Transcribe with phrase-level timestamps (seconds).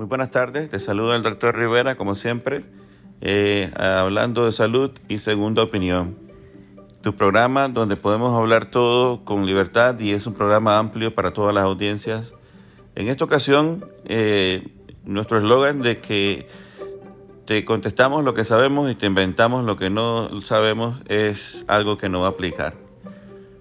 [0.00, 2.64] Muy buenas tardes, te saluda el doctor Rivera, como siempre,
[3.20, 6.16] eh, hablando de salud y segunda opinión.
[7.02, 11.54] Tu programa donde podemos hablar todo con libertad y es un programa amplio para todas
[11.54, 12.32] las audiencias.
[12.94, 14.68] En esta ocasión, eh,
[15.04, 16.48] nuestro eslogan de que
[17.44, 22.08] te contestamos lo que sabemos y te inventamos lo que no sabemos es algo que
[22.08, 22.72] no va a aplicar.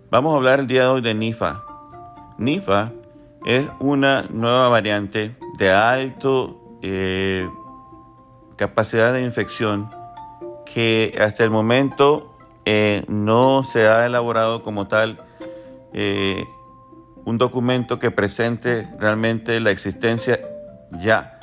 [0.10, 1.66] Vamos a hablar el día de hoy de NIFA.
[2.38, 2.94] NIFA
[3.46, 7.50] es una nueva variante de alto eh,
[8.56, 9.90] capacidad de infección
[10.66, 15.20] que hasta el momento eh, no se ha elaborado como tal
[15.94, 16.44] eh,
[17.26, 20.40] un documento que presente realmente la existencia
[21.02, 21.36] ya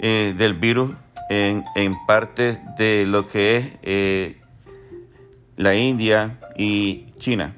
[0.00, 0.92] del virus
[1.28, 1.64] en,
[2.06, 4.36] parte de lo que es
[5.56, 7.52] la India y China.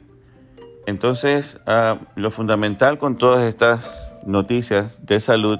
[0.86, 5.58] Entonces, ah, lo fundamental con todas estas noticias de salud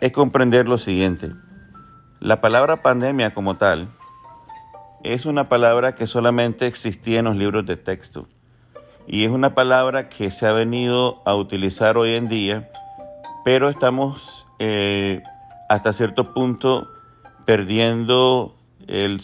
[0.00, 1.32] es comprender lo siguiente.
[2.20, 3.88] La palabra pandemia como tal
[5.02, 8.28] es una palabra que solamente existía en los libros de texto
[9.06, 12.70] y es una palabra que se ha venido a utilizar hoy en día,
[13.44, 15.22] pero estamos eh,
[15.68, 16.88] hasta cierto punto
[17.44, 18.54] perdiendo
[18.86, 19.20] el,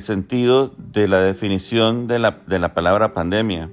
[0.00, 3.70] sentido de la definición de la, de la palabra pandemia.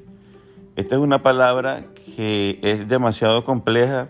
[0.76, 1.84] Esta es una palabra
[2.16, 4.10] que es demasiado compleja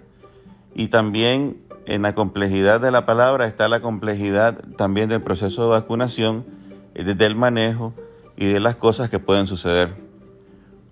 [0.75, 5.69] y también en la complejidad de la palabra está la complejidad también del proceso de
[5.69, 6.45] vacunación,
[6.93, 7.93] del manejo
[8.37, 9.95] y de las cosas que pueden suceder.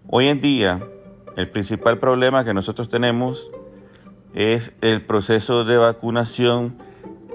[0.10, 0.82] Hoy en día,
[1.36, 3.50] el principal problema que nosotros tenemos
[4.34, 6.78] es el proceso de vacunación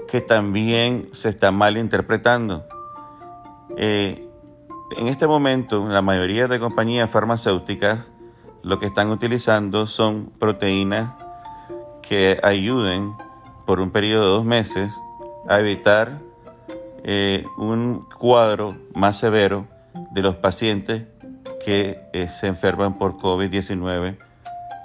[0.07, 2.65] que también se está mal interpretando.
[3.77, 4.27] Eh,
[4.97, 7.99] en este momento, la mayoría de compañías farmacéuticas
[8.63, 11.11] lo que están utilizando son proteínas
[12.01, 13.13] que ayuden
[13.65, 14.93] por un periodo de dos meses
[15.47, 16.19] a evitar
[17.03, 19.67] eh, un cuadro más severo
[20.11, 21.03] de los pacientes
[21.65, 24.17] que eh, se enferman por COVID-19,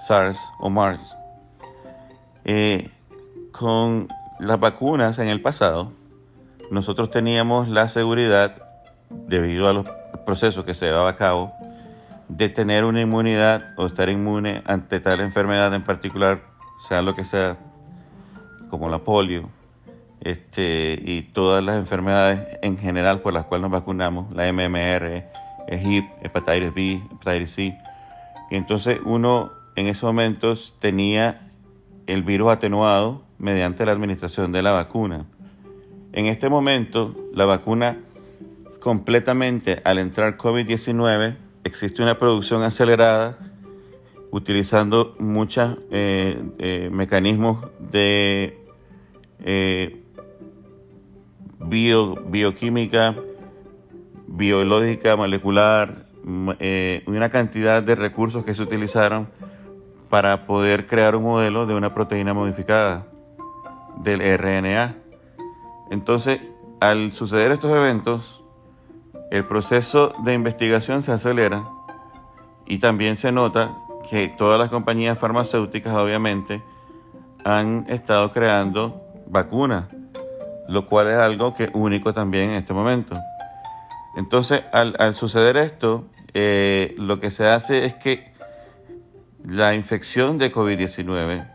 [0.00, 1.15] SARS o MARS.
[3.53, 4.09] con
[4.41, 5.93] las vacunas en el pasado,
[6.71, 8.62] nosotros teníamos la seguridad,
[9.10, 9.87] debido a los
[10.27, 11.53] procesos que se llevaba a cabo,
[12.28, 16.43] de tener una inmunidad o estar inmune ante tal enfermedad en particular,
[16.87, 17.56] sea lo que sea,
[18.71, 19.49] como la polio,
[20.21, 25.25] este, y todas las enfermedades en general por las cuales nos vacunamos, la MMR,
[25.71, 27.78] HIP, hepatitis B, hepatitis C.
[28.50, 31.50] Y entonces uno en esos momentos tenía
[32.06, 35.27] el virus atenuado mediante la administración de la vacuna.
[36.12, 37.99] En este momento, la vacuna
[38.81, 41.37] completamente al entrar COVID-19,
[41.69, 43.39] existe una producción acelerada
[44.31, 48.59] utilizando muchos eh, eh, mecanismos de
[49.45, 50.03] eh,
[51.61, 53.15] bioquímica,
[54.27, 56.07] biológica, molecular,
[57.07, 59.28] una cantidad de recursos que se utilizaron
[60.11, 63.07] para poder crear un modelo de una proteína modificada
[64.03, 64.97] del RNA.
[65.91, 66.41] Entonces,
[66.81, 68.45] al suceder estos eventos,
[69.31, 71.65] el proceso de investigación se acelera
[72.66, 73.77] y también se nota
[74.11, 76.62] que todas las compañías farmacéuticas obviamente
[77.44, 79.84] han estado creando vacunas,
[80.69, 83.16] lo cual es algo que único también en este momento.
[84.16, 88.33] Entonces, al, suceder esto, eh, lo que se hace es que
[89.45, 91.47] la infección de COVID-19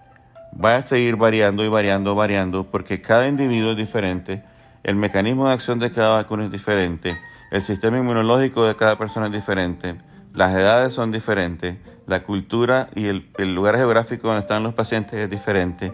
[0.63, 4.44] va a seguir variando y variando, variando, porque cada individuo es diferente,
[4.84, 7.17] el mecanismo de acción de cada vacuna es diferente,
[7.53, 9.96] el sistema inmunológico de cada persona es diferente,
[10.34, 11.78] las edades son diferentes,
[12.08, 15.94] la cultura y el, lugar geográfico donde están los pacientes es diferente.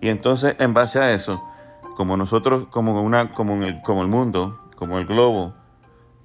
[0.00, 1.42] Y entonces, en base a eso,
[1.96, 5.54] como nosotros, como, una, como, el, como el mundo, como el globo,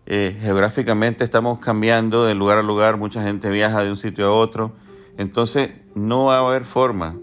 [0.06, 4.32] eh, geográficamente estamos cambiando de lugar a lugar, mucha gente viaja de un sitio a
[4.32, 4.74] otro,
[5.18, 7.16] entonces no va a haber forma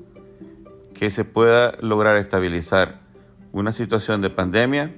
[0.93, 2.99] que se pueda lograr estabilizar
[3.53, 4.91] una situación de pandemia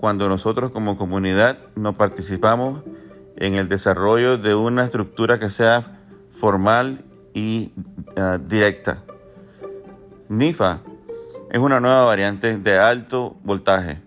[0.00, 2.82] cuando nosotros como comunidad no participamos
[3.36, 5.82] en el desarrollo de una estructura que sea
[6.32, 7.04] formal
[7.34, 7.72] y
[8.16, 9.02] ah, directa.
[10.30, 10.80] NIFA
[11.50, 13.98] es una nueva variante de alto voltaje.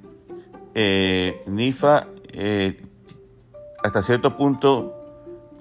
[0.74, 2.84] Eh, NIFA eh,
[3.84, 4.96] hasta cierto punto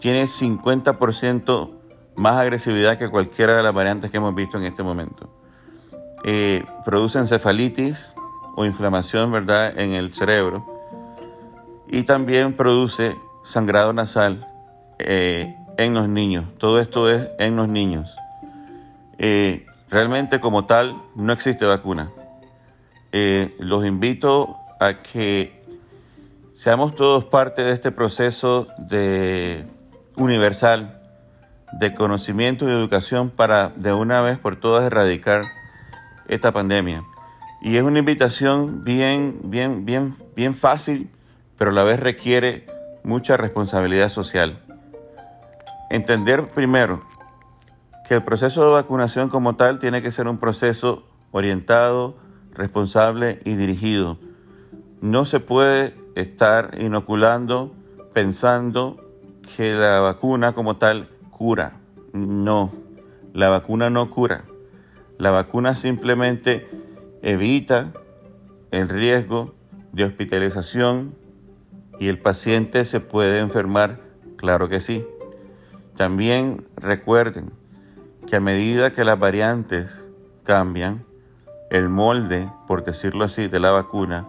[0.01, 1.71] tiene 50%
[2.15, 5.29] más agresividad que cualquiera de las variantes que hemos visto en este momento.
[6.25, 8.15] Eh, produce encefalitis
[8.57, 9.79] o inflamación ¿verdad?
[9.79, 10.67] en el cerebro
[11.89, 14.47] y también produce sangrado nasal
[14.99, 16.47] eh, en los niños.
[16.59, 18.17] Todo esto es en los niños.
[19.19, 22.11] Eh, realmente como tal no existe vacuna.
[23.13, 25.63] eh, los invito a que
[26.57, 29.67] seamos todos parte de este proceso de
[30.17, 30.99] universal
[31.79, 35.45] de conocimiento y educación para de una vez por todas erradicar
[36.29, 37.05] esta pandemia.
[37.63, 41.11] Y es una invitación bien, bien, bien, bien fácil,
[41.57, 42.67] pero a la vez requiere
[43.05, 44.59] mucha responsabilidad social.
[45.89, 47.05] Entender primero
[48.09, 52.17] que el proceso de vacunación como tal tiene que ser un proceso orientado,
[52.53, 54.19] responsable y dirigido.
[55.01, 57.75] No se puede estar inoculando
[58.13, 58.97] pensando
[59.57, 61.75] que la vacuna como tal cura.
[62.13, 62.73] No,
[63.33, 64.45] la vacuna no cura.
[65.19, 66.69] La vacuna simplemente
[67.23, 67.93] evita
[68.71, 69.55] el riesgo
[69.93, 71.15] de hospitalización
[71.99, 74.01] y el paciente se puede enfermar,
[74.37, 75.07] claro que sí.
[75.97, 77.53] También recuerden
[78.27, 80.09] que a medida que las variantes
[80.43, 81.05] cambian,
[81.71, 84.27] el molde, por decirlo así, de la vacuna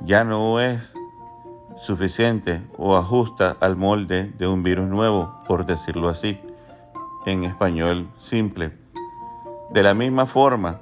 [0.00, 0.94] ya no es
[1.80, 6.40] suficiente o ajusta al molde de un virus nuevo, por decirlo así,
[7.26, 8.72] en español simple.
[9.70, 10.80] De la misma forma,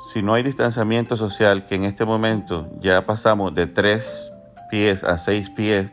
[0.00, 4.30] si no hay distanciamiento social, que en este momento ya pasamos de tres
[4.70, 5.90] pies a seis pies,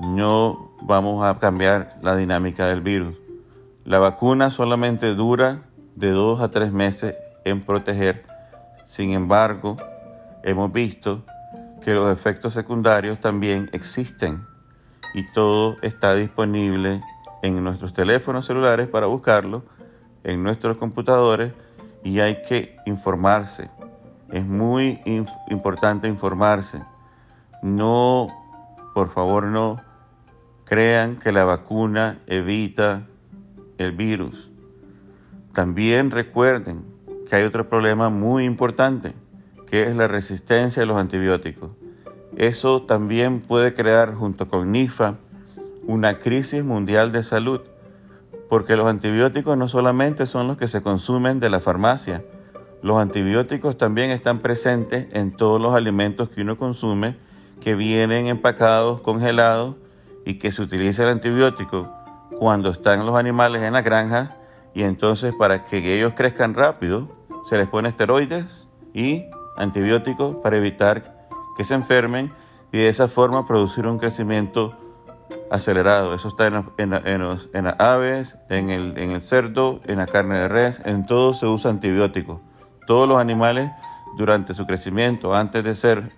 [0.00, 3.16] no vamos a cambiar la dinámica del virus.
[3.84, 5.62] La vacuna solamente dura
[5.96, 8.24] de dos a tres meses en proteger.
[8.86, 9.76] Sin embargo,
[10.42, 11.24] hemos visto
[11.82, 14.46] que los efectos secundarios también existen
[15.14, 17.02] y todo está disponible
[17.42, 19.64] en nuestros teléfonos celulares para buscarlo,
[20.22, 21.52] en nuestros computadores
[22.02, 23.70] y hay que informarse.
[24.30, 25.00] Es muy
[25.48, 26.82] importante informarse.
[27.62, 28.28] No,
[28.94, 29.80] por favor, no
[30.64, 33.06] crean que la vacuna evita
[33.78, 34.50] el virus.
[35.54, 36.84] También recuerden
[37.28, 39.14] que hay otro problema muy importante,
[39.66, 41.70] que es la resistencia a los antibióticos.
[42.36, 45.16] Eso también puede crear, junto con NIFA,
[45.86, 47.62] una crisis mundial de salud,
[48.48, 52.24] porque los antibióticos no solamente son los que se consumen de la farmacia,
[52.82, 57.16] los antibióticos también están presentes en todos los alimentos que uno consume,
[57.60, 59.76] que vienen empacados, congelados
[60.24, 61.92] y que se utiliza el antibiótico
[62.38, 64.36] cuando están los animales en la granja
[64.74, 67.08] y entonces para que ellos crezcan rápido
[67.48, 69.24] se les pone esteroides y
[69.56, 72.32] antibióticos para evitar que se enfermen
[72.70, 74.78] y de esa forma producir un crecimiento
[75.50, 76.14] acelerado.
[76.14, 80.48] Eso está en, en, las aves, en el, en el cerdo, en la carne de
[80.48, 82.40] res, en todo se usa antibiótico.
[82.86, 83.70] Todos los animales
[84.16, 86.12] durante su crecimiento, antes de ser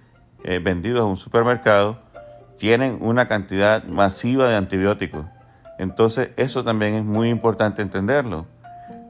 [0.45, 1.99] eh, vendidos a un supermercado,
[2.59, 5.27] tienen una cantidad masiva de antibióticos.
[5.79, 8.47] Entonces eso también es muy importante entenderlo.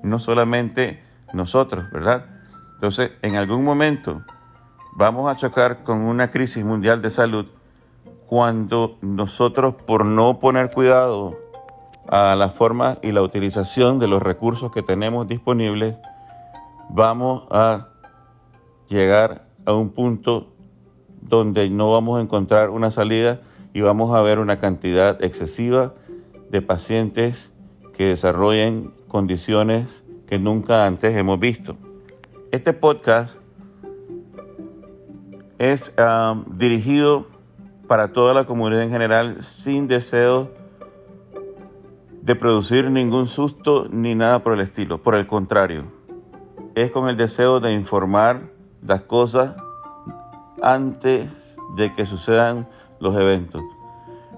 [0.03, 1.03] No solamente
[1.33, 2.27] nosotros, ¿verdad?
[2.75, 4.23] Entonces en algún momento
[4.93, 7.47] vamos a chocar con una crisis mundial de salud
[8.31, 11.37] cuando nosotros por no poner cuidado
[12.07, 15.97] a la forma y la utilización de los recursos que tenemos disponibles,
[16.91, 17.89] vamos a
[18.87, 20.47] llegar a un punto
[21.21, 23.41] donde no vamos a encontrar una salida
[23.75, 25.95] y vamos a ver una cantidad excesiva
[26.51, 27.51] de pacientes
[27.97, 31.77] que desarrollen condiciones que nunca antes hemos visto.
[32.53, 33.35] Este podcast
[35.59, 37.30] es um, dirigido
[37.91, 40.53] para toda la comunidad en general sin deseo
[42.23, 45.03] de producir ningún susto ni nada por el estilo.
[45.03, 45.87] Por el contrario,
[46.77, 48.43] es con el deseo de informar
[48.81, 49.57] las cosas
[50.63, 52.69] antes de que sucedan
[53.01, 53.61] los eventos.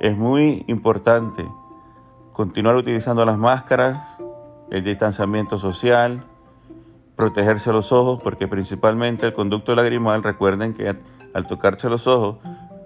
[0.00, 1.46] Es muy importante
[2.32, 4.16] continuar utilizando las máscaras,
[4.70, 6.24] el distanciamiento social,
[7.16, 10.96] protegerse los ojos, porque principalmente el conducto lagrimal, recuerden que
[11.34, 12.38] al tocarse los ojos,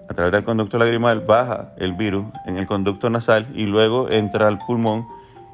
[0.09, 4.47] a través del conducto lagrimal baja el virus en el conducto nasal y luego entra
[4.47, 5.07] al pulmón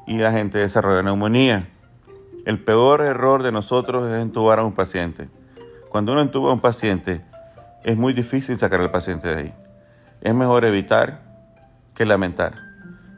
[0.06, 1.68] y la gente desarrolla neumonía.
[2.44, 5.28] El peor error de nosotros es entubar a un paciente.
[5.88, 7.22] Cuando uno entuba a un paciente,
[7.84, 9.54] es muy difícil sacar al paciente de ahí.
[10.20, 11.22] Es mejor evitar
[11.94, 12.54] que lamentar.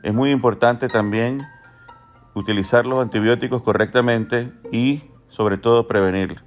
[0.02, 1.46] Es muy importante también
[2.34, 6.45] utilizar los antibióticos correctamente y sobre todo prevenir.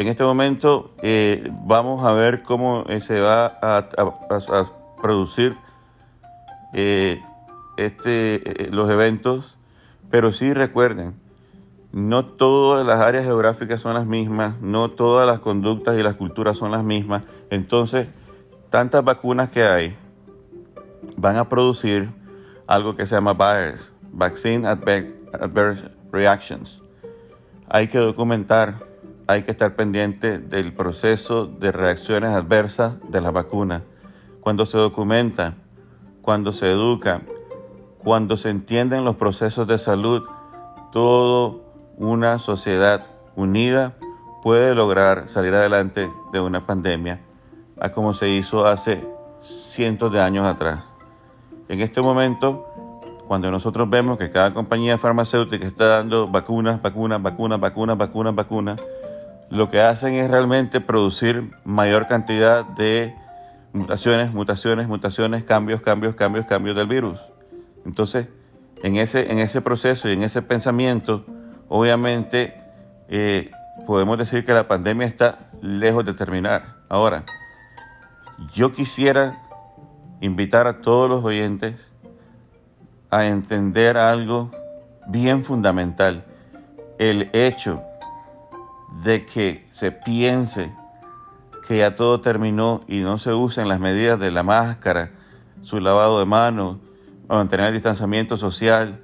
[0.00, 3.86] En este momento eh, vamos a ver cómo eh, se va a,
[5.02, 5.58] producir
[6.72, 7.20] eh,
[7.76, 9.58] este, los eventos,
[10.10, 11.20] pero sí recuerden,
[11.92, 16.56] no todas las áreas geográficas son las mismas, no todas las conductas y las culturas
[16.56, 18.08] son las mismas, entonces
[18.70, 19.98] tantas vacunas que hay
[21.18, 22.08] van a producir
[22.66, 26.80] algo que se llama VAERS, Vaccine Adverse Reactions.
[27.68, 28.89] Hay que documentar
[29.30, 33.82] hay que estar pendiente del proceso de reacciones adversas de las vacunas.
[34.40, 35.54] Cuando se documenta,
[36.20, 37.22] cuando se educa,
[37.98, 40.24] cuando se entienden los procesos de salud,
[40.90, 41.58] toda
[41.96, 43.06] una sociedad
[43.36, 43.94] unida
[44.42, 47.20] puede lograr salir adelante de una pandemia,
[47.80, 49.06] a como se hizo hace
[49.42, 50.88] cientos de años atrás.
[51.68, 52.66] En este momento,
[53.28, 58.80] cuando nosotros vemos que cada compañía farmacéutica está dando vacunas, vacunas, vacunas, vacunas, vacunas, vacunas,
[59.50, 63.14] lo que hacen es realmente producir mayor cantidad de
[63.72, 67.18] mutaciones, mutaciones, mutaciones, cambios, cambios, cambios, cambios del virus.
[67.84, 68.28] Entonces,
[68.82, 71.24] en ese, en ese proceso y en ese pensamiento,
[71.68, 72.54] obviamente
[73.08, 73.50] eh,
[73.86, 76.76] podemos decir que la pandemia está lejos de terminar.
[76.88, 77.24] Ahora,
[78.54, 79.42] yo quisiera
[80.20, 81.90] invitar a todos los oyentes
[83.10, 84.52] a entender algo
[85.08, 86.24] bien fundamental.
[86.98, 87.82] El hecho
[89.04, 90.72] de que se piense
[91.66, 95.12] que ya todo terminó y no se usen las medidas de la máscara,
[95.62, 96.78] su lavado de manos,
[97.28, 99.00] mantener el distanciamiento social,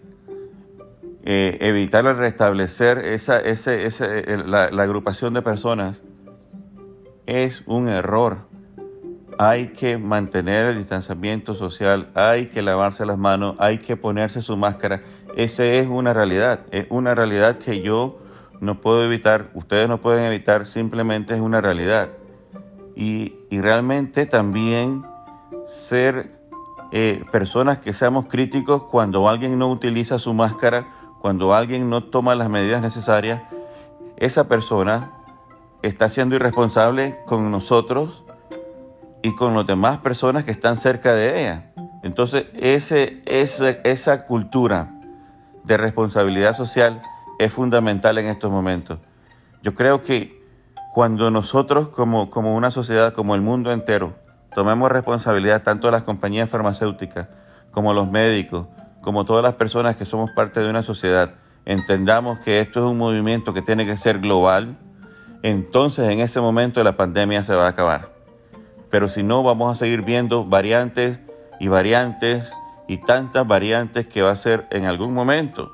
[1.23, 6.03] eh, evitar restablecer esa, ese, la, agrupación de personas,
[7.27, 8.39] es un error.
[9.39, 14.57] Hay que mantener el distanciamiento social, hay que lavarse las manos, hay que ponerse su
[14.57, 15.03] máscara.
[15.37, 18.19] Esa es una realidad, es una realidad que yo
[18.61, 22.09] no puedo evitar, ustedes no pueden evitar, simplemente es una realidad.
[22.95, 25.05] Y, y realmente también
[25.69, 26.37] ser
[26.93, 30.87] eh, personas que seamos críticos cuando alguien no utiliza su máscara,
[31.21, 33.43] cuando alguien no toma las medidas necesarias,
[34.17, 35.13] esa persona
[35.83, 38.25] está siendo irresponsable con nosotros
[39.23, 41.73] y con las demás personas que están cerca de ella.
[42.03, 44.95] Entonces, ese, esa cultura
[45.65, 47.03] de responsabilidad social
[47.39, 48.99] es fundamental en estos momentos.
[49.63, 50.43] Yo creo que
[50.95, 54.15] cuando nosotros como, como una sociedad, como el mundo entero,
[54.57, 57.29] Tomemos responsabilidad tanto las compañías farmacéuticas
[57.73, 58.69] como los médicos,
[59.03, 61.35] como todas las personas que somos parte de una sociedad.
[61.67, 64.79] Entendamos que esto es un movimiento que tiene que ser global.
[65.43, 68.15] Entonces en ese momento la pandemia se va a acabar.
[68.89, 71.21] Pero si no, vamos a seguir viendo variantes
[71.61, 72.51] y variantes
[72.89, 75.71] y tantas variantes que va a ser en algún momento.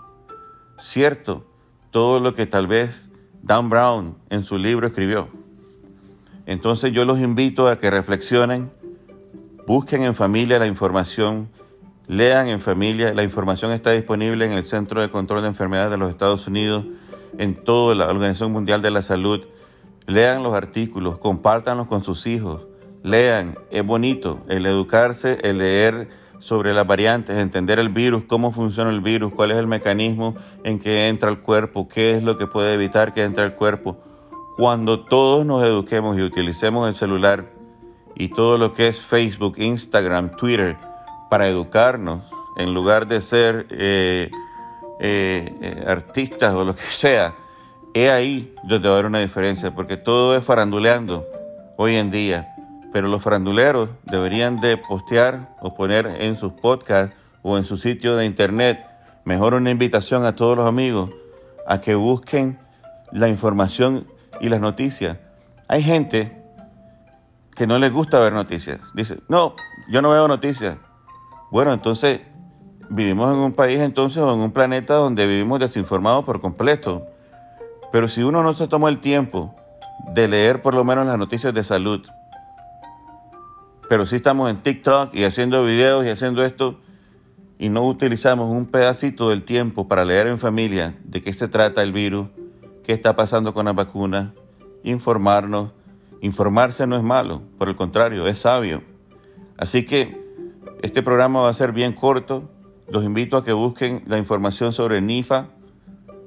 [0.76, 1.46] Cierto,
[1.92, 3.08] todo lo que tal vez
[3.42, 5.28] Dan Brown en su libro escribió.
[6.46, 8.72] Entonces yo los invito a que reflexionen,
[9.66, 11.48] busquen en familia la información,
[12.08, 15.98] lean en familia, la información está disponible en el Centro de Control de Enfermedades de
[15.98, 16.84] los Estados Unidos,
[17.38, 19.42] en toda la Organización Mundial de la Salud.
[20.06, 22.62] Lean los artículos, compártanlos con sus hijos,
[23.02, 26.08] lean, es bonito el educarse, el leer
[26.42, 30.34] sobre las variantes, entender el virus, cómo funciona el virus, cuál es el mecanismo
[30.64, 33.96] en que entra el cuerpo, qué es lo que puede evitar que entre el cuerpo
[34.56, 37.46] cuando todos nos eduquemos y utilicemos el celular
[38.14, 40.76] y todo lo que es Facebook, Instagram, Twitter
[41.30, 42.22] para educarnos,
[42.56, 44.30] en lugar de ser eh,
[45.00, 47.34] eh, eh, artistas o lo que sea,
[47.94, 51.26] es ahí donde va a haber una diferencia, porque todo es faranduleando
[51.76, 52.51] hoy en día.
[52.92, 58.16] Pero los faranduleros deberían de postear o poner en sus podcasts o en su sitio
[58.16, 58.84] de internet,
[59.24, 61.10] mejor una invitación a todos los amigos
[61.66, 62.58] a que busquen
[63.10, 64.06] la información
[64.40, 65.18] y las noticias.
[65.68, 66.42] Hay gente
[67.54, 68.80] que no les gusta ver noticias.
[68.94, 69.54] Dice, no,
[69.90, 70.78] yo no veo noticias.
[71.50, 72.20] Bueno, entonces
[72.88, 77.06] vivimos en un país entonces o en un planeta donde vivimos desinformados por completo.
[77.90, 79.54] Pero si uno no se toma el tiempo
[80.14, 82.06] de leer por lo menos las noticias de salud,
[83.88, 86.78] pero si estamos en TikTok y haciendo videos y haciendo esto
[87.58, 91.82] y no utilizamos un pedacito del tiempo para leer en familia de qué se trata
[91.82, 92.28] el virus,
[92.84, 94.34] qué está pasando con la vacuna,
[94.82, 95.70] informarnos.
[96.20, 98.82] Informarse no es malo, por el contrario, es sabio.
[99.56, 100.20] Así que
[100.82, 102.50] este programa va a ser bien corto.
[102.88, 105.48] Los invito a que busquen la información sobre NIFA,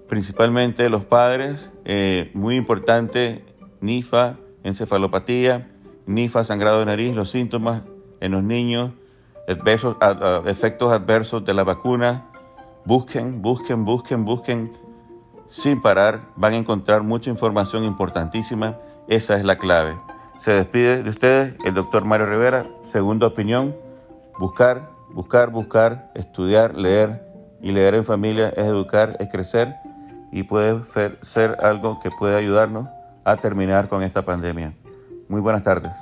[0.07, 1.71] principalmente los padres.
[1.83, 3.43] Eh, muy importante,
[3.81, 5.74] NIFA, encefalopatía,
[6.07, 7.81] NIFA, sangrado de nariz, los síntomas
[8.19, 8.91] en los niños,
[9.47, 12.25] efectos adversos de la vacuna.
[12.85, 14.71] Busquen, busquen, busquen, busquen
[15.49, 18.77] sin parar, van a encontrar mucha información importantísima.
[19.07, 19.95] Esa es la clave.
[20.37, 23.75] Se despide de ustedes el doctor Mario Rivera, segunda opinión,
[24.37, 27.25] buscar, buscar, buscar, estudiar, leer
[27.61, 29.75] y leer en familia es educar, es crecer
[30.31, 30.81] y puede
[31.21, 32.89] ser, algo que puede ayudarnos
[33.23, 34.73] a terminar con esta pandemia.
[35.27, 35.93] Muy buenas tardes.